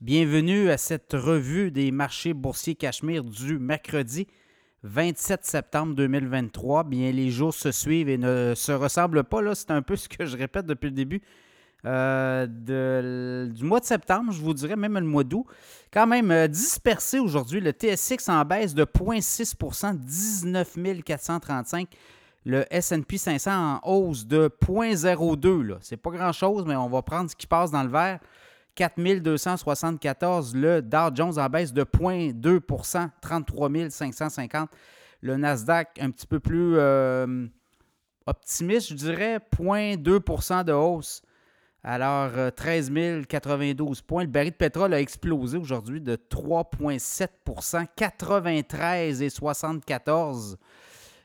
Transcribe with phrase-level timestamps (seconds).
[0.00, 4.26] Bienvenue à cette revue des marchés boursiers Cachemire du mercredi
[4.82, 6.84] 27 septembre 2023.
[6.84, 9.42] Bien, les jours se suivent et ne se ressemblent pas.
[9.42, 11.20] Là, c'est un peu ce que je répète depuis le début
[11.84, 15.44] euh, du mois de septembre, je vous dirais, même le mois d'août.
[15.92, 17.60] Quand même euh, dispersé aujourd'hui.
[17.60, 21.88] Le TSX en baisse de 0,6% 19 435
[22.46, 25.76] le SP 500 en hausse de 0,02.
[25.82, 28.18] C'est pas grand-chose, mais on va prendre ce qui passe dans le vert.
[28.74, 30.54] 4274.
[30.54, 34.70] Le Dow Jones en baisse de 0,2% 33 550.
[35.22, 37.46] Le Nasdaq un petit peu plus euh,
[38.26, 41.22] optimiste, je dirais, 0,2% de hausse.
[41.82, 44.24] Alors, 13 euh, 092 points.
[44.24, 50.56] Le baril de pétrole a explosé aujourd'hui de 3,7% 93,74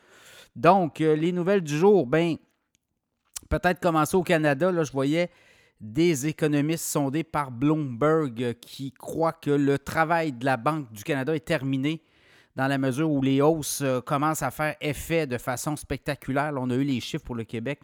[0.57, 2.37] Donc, euh, les nouvelles du jour, ben,
[3.49, 4.73] peut-être commencer au Canada.
[4.73, 5.31] Là, je voyais
[5.81, 11.35] des économistes sondés par Bloomberg qui croient que le travail de la Banque du Canada
[11.35, 12.03] est terminé
[12.57, 16.53] dans la mesure où les hausses euh, commencent à faire effet de façon spectaculaire.
[16.57, 17.81] on a eu les chiffres pour le Québec,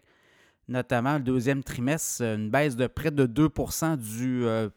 [0.68, 3.48] notamment le deuxième trimestre, une baisse de près de 2
[3.96, 4.68] du, euh,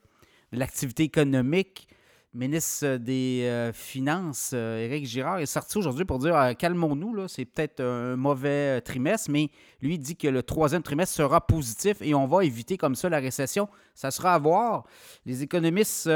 [0.51, 1.88] de l'activité économique
[2.33, 7.45] ministre des euh, Finances, euh, Éric Girard, est sorti aujourd'hui pour dire euh, calmons-nous, c'est
[7.45, 9.49] peut-être un mauvais trimestre, mais
[9.81, 13.19] lui dit que le troisième trimestre sera positif et on va éviter comme ça la
[13.19, 13.67] récession.
[13.95, 14.85] Ça sera à voir.
[15.25, 16.09] Les économistes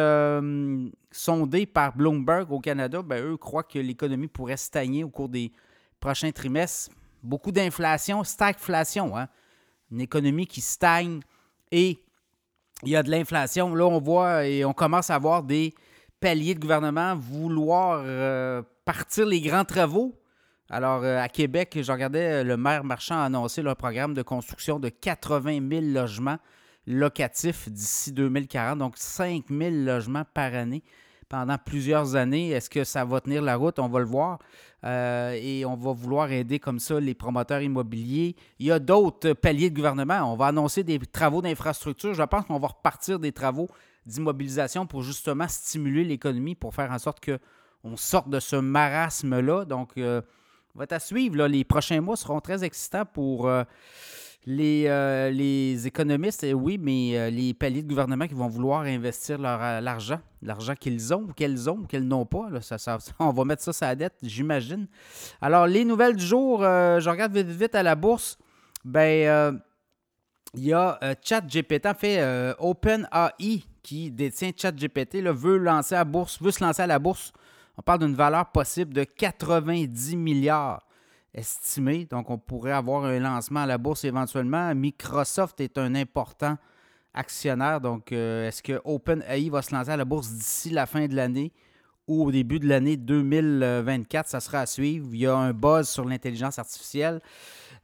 [1.11, 5.52] sondés par Bloomberg au Canada, ben, eux croient que l'économie pourrait stagner au cours des
[6.00, 6.91] prochains trimestres.
[7.23, 9.28] Beaucoup d'inflation, stagflation, hein?
[9.91, 11.22] une économie qui stagne
[11.72, 12.00] et
[12.84, 13.73] il y a de l'inflation.
[13.73, 15.73] Là, on voit et on commence à voir des
[16.24, 20.18] palier de gouvernement vouloir euh, partir les grands travaux.
[20.70, 24.22] Alors, euh, à Québec, je regardais, euh, le maire Marchand a annoncé leur programme de
[24.22, 26.38] construction de 80 000 logements
[26.88, 30.81] locatifs d'ici 2040, donc 5 000 logements par année
[31.34, 32.52] pendant plusieurs années.
[32.52, 33.80] Est-ce que ça va tenir la route?
[33.80, 34.38] On va le voir.
[34.84, 38.36] et on va vouloir aider comme ça les promoteurs immobiliers.
[38.60, 40.32] Il y a d'autres paliers de gouvernement.
[40.32, 42.14] On va annoncer des travaux d'infrastructure.
[42.14, 43.68] Je pense qu'on va repartir des travaux
[44.06, 49.66] d'immobilisation pour justement stimuler l'économie, pour faire en sorte qu'on sorte de ce marasme-là.
[49.66, 50.22] Donc, euh,
[50.76, 51.48] va à suivre.
[51.48, 53.64] Les prochains mois seront très excitants pour euh,
[54.46, 59.81] les, euh, les, économistes, oui, mais les paliers de gouvernement qui vont vouloir investir leur,
[59.81, 62.50] l'argent, l'argent qu'ils ont ou qu'elles ont ou qu'elles n'ont pas.
[62.62, 64.88] ça, on va mettre ça sur la dette, j'imagine.
[65.42, 68.38] Alors, les nouvelles du jour, je regarde vite, à la bourse.
[68.84, 69.62] Ben,
[70.56, 76.52] il y a ChatGPT, en fait, OpenAI qui détient ChatGPT veut lancer à bourse, veut
[76.52, 77.34] se lancer à la bourse.
[77.78, 80.86] On parle d'une valeur possible de 90 milliards
[81.34, 82.06] estimés.
[82.06, 84.74] Donc, on pourrait avoir un lancement à la bourse éventuellement.
[84.76, 86.58] Microsoft est un important
[87.14, 87.82] actionnaire.
[87.82, 91.16] Donc, euh, est-ce que OpenAI va se lancer à la bourse d'ici la fin de
[91.16, 91.52] l'année
[92.08, 94.28] ou au début de l'année 2024?
[94.28, 95.08] Ça sera à suivre.
[95.12, 97.22] Il y a un buzz sur l'intelligence artificielle.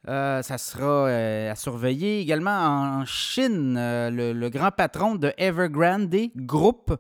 [0.07, 2.21] Euh, ça sera euh, à surveiller.
[2.21, 6.95] Également en Chine, euh, le, grand patron de Evergrande Group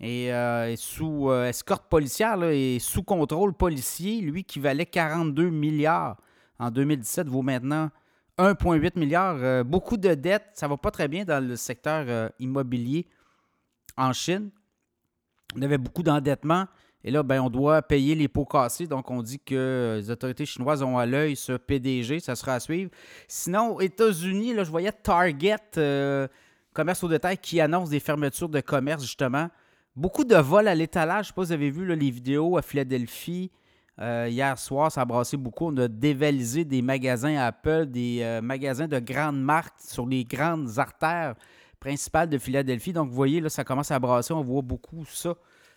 [0.00, 4.20] est, sous escorte policière et sous contrôle policier.
[4.20, 6.16] Lui qui valait 42 milliards
[6.58, 7.90] en 2017 vaut maintenant
[8.38, 9.64] 1,8 milliard.
[9.64, 10.50] beaucoup de dettes.
[10.54, 13.06] Ça va pas très bien dans le secteur immobilier
[13.96, 14.50] en Chine.
[15.56, 16.66] On avait beaucoup d'endettement.
[17.04, 18.86] Et là, ben, on doit payer les pots cassés.
[18.86, 22.20] Donc, on dit que les autorités chinoises ont à l'œil ce PDG.
[22.20, 22.90] Ça sera à suivre.
[23.28, 26.26] Sinon, aux États-Unis, là, je voyais Target, euh,
[26.72, 29.48] commerce au détail, qui annonce des fermetures de commerce, justement.
[29.98, 31.24] Beaucoup de vols à l'étalage.
[31.26, 33.50] Je ne sais pas si vous avez vu les vidéos à Philadelphie.
[33.98, 35.72] Euh, hier soir, ça a brassé beaucoup.
[35.72, 40.78] On a dévalisé des magasins Apple, des euh, magasins de grandes marques sur les grandes
[40.78, 41.34] artères
[41.80, 42.92] principales de Philadelphie.
[42.92, 44.32] Donc, vous voyez, là, ça commence à brasser.
[44.32, 45.34] On voit beaucoup ça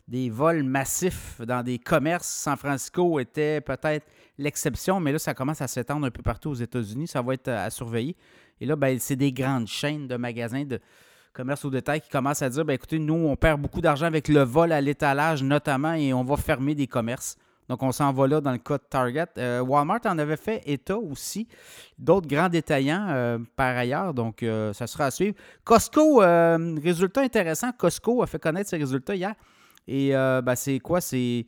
[0.08, 2.28] des vols massifs dans des commerces.
[2.28, 4.06] San Francisco était peut-être
[4.38, 7.08] l'exception, mais là, ça commence à s'étendre un peu partout aux États-Unis.
[7.08, 8.16] Ça va être à surveiller.
[8.60, 10.80] Et là, ben, c'est des grandes chaînes de magasins de
[11.34, 14.28] commerce au détail qui commencent à dire ben, écoutez, nous, on perd beaucoup d'argent avec
[14.28, 17.38] le vol à l'étalage notamment et on va fermer des commerces.
[17.72, 19.28] Donc, on s'en va là dans le cas de Target.
[19.38, 21.48] Euh, Walmart en avait fait état aussi.
[21.98, 24.14] D'autres grands détaillants euh, par ailleurs.
[24.14, 25.36] Donc, euh, ça sera à suivre.
[25.64, 27.72] Costco, résultat intéressant.
[27.72, 29.36] Costco a fait connaître ses résultats hier.
[29.88, 31.00] Et ben, c'est quoi?
[31.00, 31.46] C'est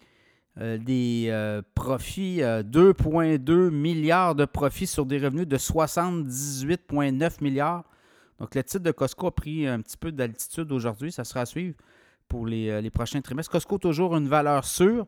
[0.58, 7.84] des profits, 2,2 milliards de profits sur des revenus de 78,9 milliards.
[8.40, 11.12] Donc, le titre de Costco a pris un petit peu d'altitude aujourd'hui.
[11.12, 11.76] Ça sera à suivre
[12.28, 13.52] pour les, les, prochains trimestres.
[13.52, 15.06] Costco, toujours une valeur sûre.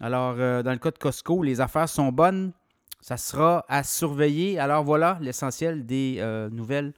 [0.00, 2.52] Alors, dans le cas de Costco, les affaires sont bonnes.
[3.00, 4.58] Ça sera à surveiller.
[4.58, 6.94] Alors voilà l'essentiel des nouvelles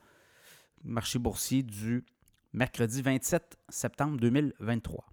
[0.83, 2.03] marchés boursiers du
[2.53, 5.10] mercredi 27 septembre 2023.